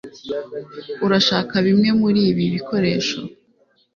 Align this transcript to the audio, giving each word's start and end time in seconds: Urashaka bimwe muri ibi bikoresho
Urashaka 1.05 1.55
bimwe 1.65 1.89
muri 2.01 2.19
ibi 2.29 2.45
bikoresho 2.53 3.19